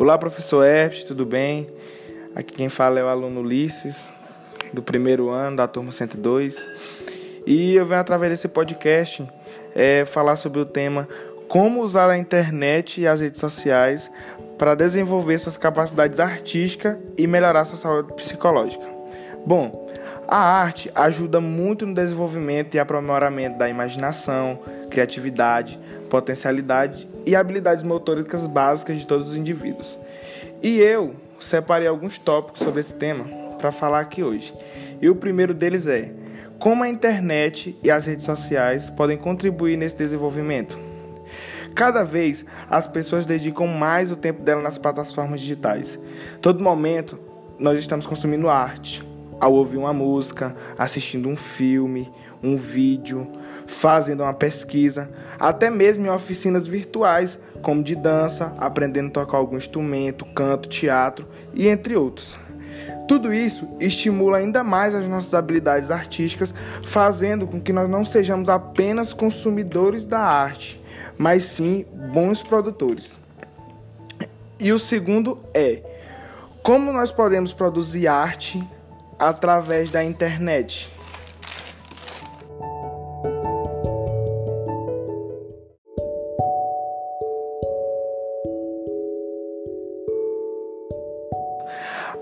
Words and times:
Olá, 0.00 0.16
professor 0.16 0.64
Herbst, 0.64 1.08
tudo 1.08 1.26
bem? 1.26 1.66
Aqui 2.32 2.54
quem 2.54 2.68
fala 2.68 3.00
é 3.00 3.02
o 3.02 3.08
aluno 3.08 3.40
Ulisses, 3.40 4.08
do 4.72 4.80
primeiro 4.80 5.28
ano 5.28 5.56
da 5.56 5.66
turma 5.66 5.90
102. 5.90 6.64
E 7.44 7.74
eu 7.74 7.84
venho, 7.84 8.00
através 8.00 8.30
desse 8.30 8.46
podcast, 8.46 9.28
é, 9.74 10.04
falar 10.04 10.36
sobre 10.36 10.60
o 10.60 10.64
tema 10.64 11.08
Como 11.48 11.82
usar 11.82 12.08
a 12.08 12.16
internet 12.16 13.00
e 13.00 13.08
as 13.08 13.18
redes 13.18 13.40
sociais 13.40 14.08
para 14.56 14.76
desenvolver 14.76 15.36
suas 15.36 15.56
capacidades 15.56 16.20
artísticas 16.20 16.96
e 17.16 17.26
melhorar 17.26 17.64
sua 17.64 17.76
saúde 17.76 18.12
psicológica. 18.12 18.86
Bom, 19.44 19.90
a 20.28 20.38
arte 20.38 20.92
ajuda 20.94 21.40
muito 21.40 21.84
no 21.84 21.92
desenvolvimento 21.92 22.76
e 22.76 22.78
aprimoramento 22.78 23.58
da 23.58 23.68
imaginação, 23.68 24.60
criatividade, 24.90 25.78
potencialidade 26.08 27.08
e 27.26 27.36
habilidades 27.36 27.84
motóricas 27.84 28.46
básicas 28.46 28.98
de 28.98 29.06
todos 29.06 29.30
os 29.30 29.36
indivíduos. 29.36 29.98
E 30.62 30.78
eu 30.78 31.14
separei 31.38 31.86
alguns 31.86 32.18
tópicos 32.18 32.60
sobre 32.62 32.80
esse 32.80 32.94
tema 32.94 33.24
para 33.58 33.70
falar 33.72 34.00
aqui 34.00 34.22
hoje. 34.22 34.52
E 35.00 35.08
o 35.08 35.14
primeiro 35.14 35.54
deles 35.54 35.86
é 35.86 36.12
como 36.58 36.82
a 36.82 36.88
internet 36.88 37.78
e 37.82 37.90
as 37.90 38.06
redes 38.06 38.24
sociais 38.24 38.90
podem 38.90 39.16
contribuir 39.16 39.76
nesse 39.76 39.96
desenvolvimento. 39.96 40.78
Cada 41.74 42.02
vez 42.02 42.44
as 42.68 42.88
pessoas 42.88 43.24
dedicam 43.24 43.68
mais 43.68 44.10
o 44.10 44.16
tempo 44.16 44.42
dela 44.42 44.60
nas 44.60 44.78
plataformas 44.78 45.40
digitais. 45.40 45.96
Todo 46.42 46.62
momento 46.62 47.18
nós 47.58 47.78
estamos 47.78 48.06
consumindo 48.06 48.48
arte, 48.48 49.04
ao 49.40 49.52
ouvir 49.52 49.76
uma 49.76 49.92
música, 49.92 50.56
assistindo 50.76 51.28
um 51.28 51.36
filme, 51.36 52.10
um 52.42 52.56
vídeo, 52.56 53.28
fazendo 53.68 54.22
uma 54.24 54.34
pesquisa, 54.34 55.08
até 55.38 55.70
mesmo 55.70 56.06
em 56.06 56.10
oficinas 56.10 56.66
virtuais, 56.66 57.38
como 57.62 57.82
de 57.82 57.94
dança, 57.94 58.54
aprendendo 58.58 59.08
a 59.08 59.12
tocar 59.12 59.36
algum 59.36 59.56
instrumento, 59.56 60.24
canto, 60.24 60.68
teatro 60.68 61.28
e 61.54 61.68
entre 61.68 61.94
outros. 61.94 62.36
Tudo 63.06 63.32
isso 63.32 63.68
estimula 63.78 64.38
ainda 64.38 64.64
mais 64.64 64.94
as 64.94 65.06
nossas 65.06 65.34
habilidades 65.34 65.90
artísticas, 65.90 66.52
fazendo 66.82 67.46
com 67.46 67.60
que 67.60 67.72
nós 67.72 67.88
não 67.88 68.04
sejamos 68.04 68.48
apenas 68.48 69.12
consumidores 69.12 70.04
da 70.04 70.20
arte, 70.20 70.82
mas 71.16 71.44
sim 71.44 71.86
bons 72.12 72.42
produtores. 72.42 73.18
E 74.58 74.72
o 74.72 74.78
segundo 74.78 75.38
é 75.54 75.82
como 76.62 76.92
nós 76.92 77.10
podemos 77.10 77.52
produzir 77.52 78.08
arte 78.08 78.62
através 79.18 79.90
da 79.90 80.04
internet. 80.04 80.90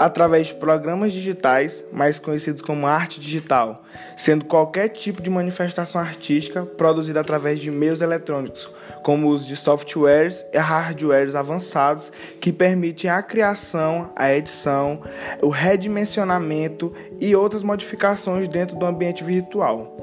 Através 0.00 0.46
de 0.46 0.54
programas 0.54 1.12
digitais, 1.12 1.84
mais 1.92 2.18
conhecidos 2.18 2.62
como 2.62 2.86
arte 2.86 3.20
digital, 3.20 3.84
sendo 4.16 4.46
qualquer 4.46 4.88
tipo 4.88 5.20
de 5.20 5.28
manifestação 5.28 6.00
artística 6.00 6.64
produzida 6.64 7.20
através 7.20 7.60
de 7.60 7.70
meios 7.70 8.00
eletrônicos, 8.00 8.66
como 9.02 9.26
o 9.26 9.30
uso 9.30 9.46
de 9.46 9.58
softwares 9.58 10.42
e 10.54 10.56
hardwares 10.56 11.34
avançados 11.34 12.10
que 12.40 12.50
permitem 12.50 13.10
a 13.10 13.22
criação, 13.22 14.10
a 14.16 14.34
edição, 14.34 15.02
o 15.42 15.50
redimensionamento 15.50 16.94
e 17.20 17.36
outras 17.36 17.62
modificações 17.62 18.48
dentro 18.48 18.76
do 18.76 18.86
ambiente 18.86 19.22
virtual. 19.22 19.98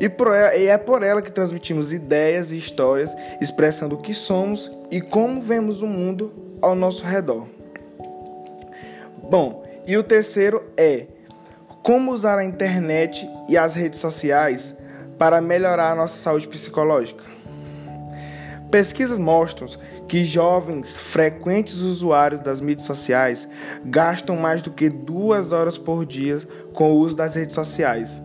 E 0.00 0.66
é 0.66 0.78
por 0.78 1.02
ela 1.04 1.22
que 1.22 1.30
transmitimos 1.30 1.92
ideias 1.92 2.50
e 2.50 2.56
histórias, 2.56 3.14
expressando 3.40 3.94
o 3.94 4.02
que 4.02 4.14
somos 4.14 4.68
e 4.90 5.00
como 5.00 5.40
vemos 5.40 5.80
o 5.80 5.86
mundo 5.86 6.32
ao 6.60 6.74
nosso 6.74 7.04
redor. 7.04 7.57
Bom, 9.30 9.62
e 9.86 9.96
o 9.96 10.02
terceiro 10.02 10.62
é 10.76 11.06
como 11.82 12.12
usar 12.12 12.38
a 12.38 12.44
internet 12.44 13.28
e 13.48 13.56
as 13.56 13.74
redes 13.74 14.00
sociais 14.00 14.74
para 15.18 15.40
melhorar 15.40 15.92
a 15.92 15.94
nossa 15.94 16.16
saúde 16.16 16.48
psicológica. 16.48 17.22
Pesquisas 18.70 19.18
mostram 19.18 19.68
que 20.06 20.24
jovens 20.24 20.96
frequentes 20.96 21.80
usuários 21.80 22.40
das 22.40 22.60
mídias 22.60 22.86
sociais 22.86 23.46
gastam 23.84 24.36
mais 24.36 24.62
do 24.62 24.70
que 24.70 24.88
duas 24.88 25.52
horas 25.52 25.76
por 25.76 26.06
dia 26.06 26.40
com 26.72 26.92
o 26.92 26.96
uso 26.96 27.16
das 27.16 27.34
redes 27.34 27.54
sociais, 27.54 28.20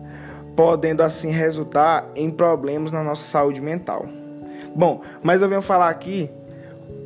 podendo 0.56 1.02
assim 1.02 1.30
resultar 1.30 2.08
em 2.16 2.30
problemas 2.30 2.92
na 2.92 3.02
nossa 3.02 3.24
saúde 3.24 3.60
mental. 3.60 4.06
Bom, 4.74 5.02
mas 5.22 5.42
eu 5.42 5.48
venho 5.48 5.62
falar 5.62 5.90
aqui 5.90 6.30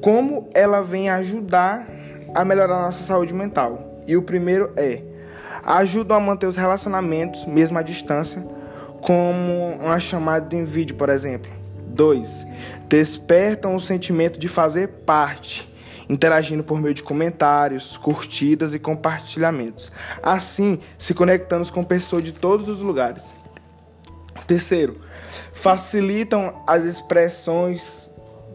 como 0.01 0.49
ela 0.55 0.81
vem 0.83 1.09
ajudar 1.09 1.87
a 2.35 2.45
melhorar 2.45 2.79
a 2.79 2.83
nossa 2.87 3.03
saúde 3.03 3.35
mental. 3.35 3.88
E 4.09 4.17
o 4.17 4.23
primeiro 4.23 4.73
é: 4.75 5.03
ajudam 5.63 6.17
a 6.17 6.21
manter 6.21 6.47
os 6.47 6.57
relacionamentos, 6.57 7.45
mesmo 7.45 7.79
à 7.79 7.83
distância, 7.83 8.43
como 9.03 9.77
uma 9.79 10.01
chamada 10.01 10.57
em 10.57 10.65
vídeo, 10.65 10.97
por 10.97 11.11
exemplo. 11.11 11.53
2. 11.89 12.47
Despertam 12.89 13.77
o 13.77 13.81
sentimento 13.81 14.39
de 14.39 14.49
fazer 14.49 14.89
parte, 15.05 15.71
interagindo 16.09 16.65
por 16.65 16.81
meio 16.81 16.95
de 16.95 17.03
comentários, 17.03 17.99
curtidas 17.99 18.73
e 18.73 18.79
compartilhamentos. 18.79 19.93
Assim, 20.23 20.81
se 20.97 21.13
conectando 21.13 21.71
com 21.71 21.85
pessoas 21.85 22.25
de 22.25 22.33
todos 22.33 22.67
os 22.69 22.79
lugares. 22.79 23.25
Terceiro, 24.47 25.01
facilitam 25.53 26.63
as 26.67 26.85
expressões 26.85 28.08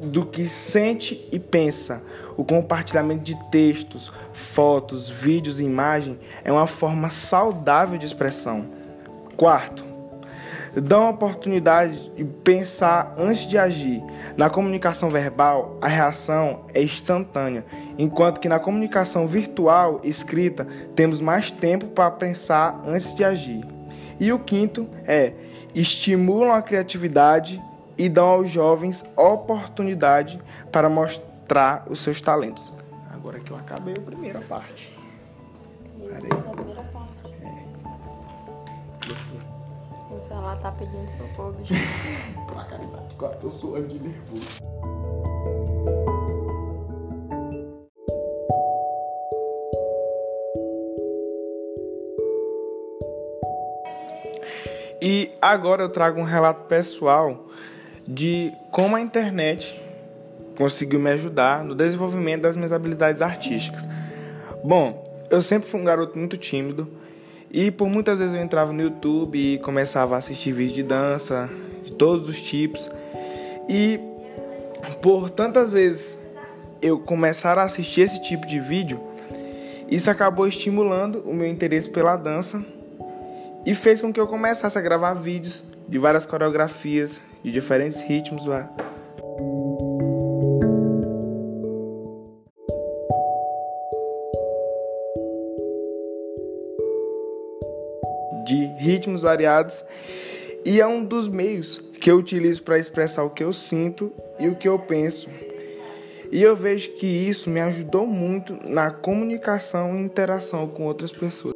do 0.03 0.25
que 0.25 0.47
sente 0.47 1.28
e 1.31 1.40
pensa, 1.40 2.03
o 2.36 2.44
compartilhamento 2.44 3.24
de 3.24 3.36
textos, 3.50 4.12
fotos, 4.34 5.09
vídeos 5.09 5.59
e 5.59 5.64
imagem 5.64 6.19
é 6.44 6.52
uma 6.52 6.68
forma 6.68 7.09
saudável 7.09 7.97
de 7.97 8.06
expressão. 8.06 8.68
Quarto, 9.38 9.84
dão 10.75 11.08
a 11.08 11.09
oportunidade 11.12 12.09
de 12.16 12.24
pensar 12.24 13.14
antes 13.18 13.47
de 13.47 13.58
agir. 13.58 14.03
Na 14.36 14.50
comunicação 14.50 15.09
verbal, 15.09 15.78
a 15.81 15.88
reação 15.88 16.62
é 16.74 16.81
instantânea, 16.81 17.66
enquanto 17.97 18.40
que 18.40 18.50
na 18.50 18.59
comunicação 18.59 19.28
virtual 19.28 20.02
escrita 20.03 20.68
temos 20.96 21.22
mais 21.22 21.52
tempo 21.52 21.88
para 21.88 22.12
pensar 22.12 22.81
antes 22.85 23.16
de 23.16 23.24
agir. 23.24 23.64
E 24.20 24.31
o 24.31 24.40
quinto 24.40 24.88
é 25.06 25.34
estimulam 25.75 26.52
a 26.52 26.62
criatividade 26.62 27.62
e 27.98 28.09
dão 28.09 28.28
aos 28.28 28.50
jovens 28.50 29.04
oportunidade 29.16 30.42
para 30.72 30.90
mostrar 30.90 31.86
os 31.90 32.00
seus 32.00 32.22
talentos. 32.22 32.72
Agora 33.12 33.40
que 33.40 33.52
eu 33.52 33.58
acabei 33.58 33.94
a 33.96 34.02
primeira 34.02 34.40
parte. 34.42 34.98
Peraí. 36.00 36.30
A 36.32 36.52
primeira 36.52 36.84
parte. 36.84 37.14
É. 37.42 37.64
O 40.14 40.20
celular 40.20 40.58
tá 40.59 40.72
pedindo 40.72 41.09
socorro, 41.09 41.53
bicho. 41.53 41.74
pra 42.52 42.64
cá, 42.66 42.80
agora 43.12 43.36
tô 43.38 43.50
suando 43.50 43.88
de 43.88 44.00
nervoso. 44.00 44.64
E 55.06 55.32
agora 55.42 55.84
eu 55.84 55.90
trago 55.90 56.22
um 56.22 56.24
relato 56.24 56.64
pessoal 56.68 57.48
de 58.08 58.52
como 58.72 58.96
a 58.96 59.02
internet 59.02 59.80
conseguiu 60.58 61.00
me 61.00 61.09
ajudar 61.12 61.64
no 61.64 61.74
desenvolvimento 61.74 62.41
das 62.41 62.56
minhas 62.56 62.72
habilidades 62.72 63.22
artísticas. 63.22 63.88
Bom, 64.64 65.03
eu 65.30 65.41
sempre 65.41 65.68
fui 65.68 65.80
um 65.80 65.84
garoto 65.84 66.18
muito 66.18 66.38
tímido 66.38 66.88
e 67.52 67.72
por 67.72 67.88
muitas 67.88 68.19
vezes 68.19 68.34
eu 68.34 68.41
entrava 68.41 68.72
no 68.72 68.81
YouTube 68.81 69.38
e 69.38 69.58
começava 69.59 70.16
a 70.16 70.18
assistir 70.19 70.52
vídeos 70.52 70.75
de 70.75 70.84
dança 70.84 71.50
de 71.84 71.91
todos 71.91 72.28
os 72.28 72.41
tipos. 72.41 72.90
E 73.67 74.00
por 75.02 75.29
tantas 75.29 75.72
vezes 75.72 76.17
eu 76.82 77.00
começar 77.00 77.58
a 77.58 77.64
assistir 77.64 78.02
esse 78.02 78.22
tipo 78.22 78.46
de 78.46 78.59
vídeo, 78.59 79.00
isso 79.90 80.09
acabou 80.09 80.47
estimulando 80.47 81.23
o 81.26 81.34
meu 81.34 81.47
interesse 81.47 81.90
pela 81.90 82.16
dança 82.16 82.64
e 83.66 83.73
fez 83.73 84.02
com 84.02 84.11
que 84.11 84.20
eu 84.20 84.28
começasse 84.28 84.78
a 84.78 84.82
gravar 84.82 85.14
vídeos 85.14 85.64
de 85.88 85.97
várias 85.97 86.26
coreografias, 86.26 87.22
de 87.43 87.51
diferentes 87.51 87.99
ritmos 88.01 88.45
de 98.45 98.66
ritmos 98.78 99.22
variados 99.22 99.84
e 100.66 100.79
é 100.79 100.87
um 100.87 101.03
dos 101.03 101.28
meios 101.28 101.79
que 101.99 102.09
eu 102.09 102.17
utilizo 102.17 102.63
para 102.63 102.79
expressar 102.79 103.23
o 103.23 103.29
que 103.29 103.43
eu 103.43 103.51
sinto 103.51 104.11
e 104.40 104.47
o 104.47 104.55
que 104.55 104.67
eu 104.67 104.79
penso. 104.79 105.29
E 106.31 106.41
eu 106.41 106.55
vejo 106.55 106.91
que 106.93 107.05
isso 107.05 107.49
me 107.49 107.59
ajudou 107.59 108.07
muito 108.07 108.57
na 108.67 108.90
comunicação 108.90 109.95
e 109.95 110.01
interação 110.01 110.67
com 110.67 110.84
outras 110.84 111.11
pessoas. 111.11 111.53